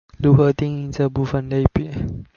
[0.17, 1.91] 如何定義這部分類別